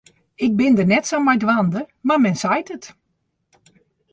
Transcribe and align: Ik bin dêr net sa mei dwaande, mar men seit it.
Ik 0.45 0.51
bin 0.59 0.71
dêr 0.77 0.89
net 0.91 1.05
sa 1.07 1.17
mei 1.21 1.37
dwaande, 1.41 1.81
mar 2.07 2.19
men 2.21 2.37
seit 2.43 2.67
it. 2.75 2.85